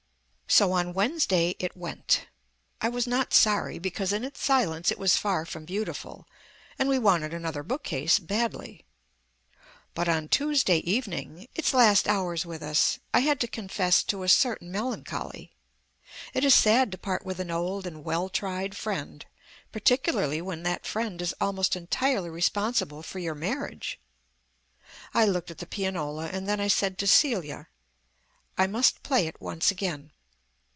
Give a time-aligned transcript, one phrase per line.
[0.53, 2.27] So on Wednesday it went.
[2.81, 6.27] I was not sorry, because in its silence it was far from beautiful,
[6.77, 8.83] and we wanted another book case badly.
[9.93, 14.27] But on Tuesday evening its last hours with us I had to confess to a
[14.29, 15.53] certain melancholy.
[16.33, 19.25] It is sad to part with an old and well tried friend,
[19.71, 24.01] particularly when that friend is almost entirely responsible for your marriage.
[25.13, 27.69] I looked at the pianola and then I said to Celia,
[28.57, 30.11] "I must play it once again."